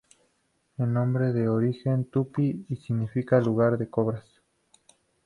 El 0.79 0.91
nombre 0.93 1.27
es 1.27 1.35
de 1.35 1.47
origen 1.47 2.05
Tupí 2.09 2.65
y 2.69 2.75
significa 2.77 3.39
"Lugar 3.39 3.77
de 3.77 3.87
Cobras". 3.87 4.25